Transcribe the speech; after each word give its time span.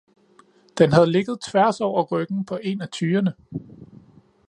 Den 0.79 0.91
havde 0.93 1.11
ligget 1.11 1.39
tværs 1.41 1.81
over 1.81 2.03
ryggen 2.11 2.45
på 2.45 2.59
en 2.63 2.81
af 2.81 2.89
tyrene. 2.89 3.33